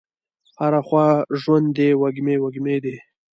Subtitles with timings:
[0.61, 1.05] هره خوا
[1.41, 2.95] ژوند دی وږمې، وږمې دي